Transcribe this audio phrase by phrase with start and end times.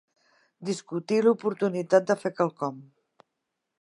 [0.69, 2.81] Discutir l'oportunitat de fer quelcom.